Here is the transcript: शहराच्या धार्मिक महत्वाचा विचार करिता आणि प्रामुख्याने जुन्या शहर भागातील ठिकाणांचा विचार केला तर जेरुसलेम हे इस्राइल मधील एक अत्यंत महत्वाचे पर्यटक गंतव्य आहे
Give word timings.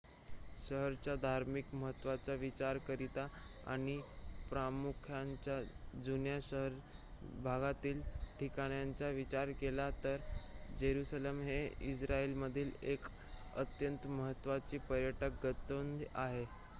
शहराच्या 0.59 1.15
धार्मिक 1.15 1.73
महत्वाचा 1.73 2.33
विचार 2.35 2.77
करिता 2.87 3.25
आणि 3.65 3.97
प्रामुख्याने 4.49 5.61
जुन्या 6.05 6.39
शहर 6.41 6.79
भागातील 7.43 8.01
ठिकाणांचा 8.39 9.09
विचार 9.11 9.51
केला 9.61 9.89
तर 10.03 10.17
जेरुसलेम 10.79 11.41
हे 11.43 11.63
इस्राइल 11.91 12.33
मधील 12.37 12.71
एक 12.85 13.05
अत्यंत 13.55 14.07
महत्वाचे 14.09 14.77
पर्यटक 14.89 15.45
गंतव्य 15.45 16.05
आहे 16.17 16.45